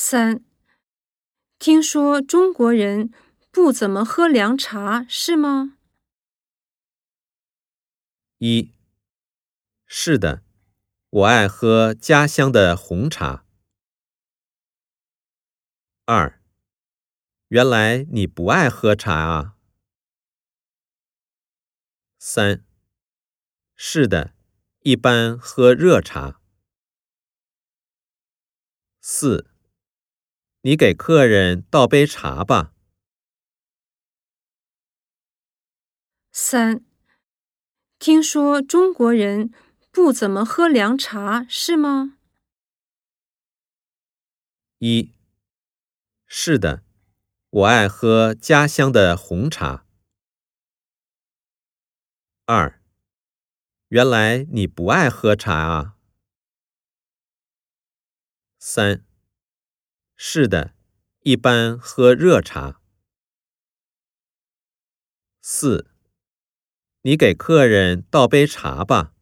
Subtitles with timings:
[0.00, 0.44] 三，
[1.58, 3.12] 听说中国人
[3.50, 5.76] 不怎么喝凉茶，是吗？
[8.38, 8.72] 一，
[9.86, 10.44] 是的，
[11.10, 13.44] 我爱喝家乡的红茶。
[16.04, 16.40] 二，
[17.48, 19.56] 原来你不爱喝茶啊。
[22.18, 22.64] 三，
[23.74, 24.32] 是的，
[24.82, 26.40] 一般喝热茶。
[29.00, 29.50] 四，
[30.62, 32.72] 你给客人倒杯茶吧。
[36.32, 36.84] 三。
[37.98, 39.52] 听说中国人
[39.90, 42.18] 不怎么喝凉茶，是吗？
[44.78, 45.12] 一，
[46.26, 46.84] 是的，
[47.50, 49.84] 我爱喝家乡的红茶。
[52.44, 52.80] 二，
[53.88, 55.96] 原来你不爱喝茶啊。
[58.60, 59.04] 三，
[60.20, 60.74] 是的，
[61.20, 62.80] 一般喝热茶。
[65.40, 65.92] 四。
[67.02, 69.14] 你给客人倒杯茶吧。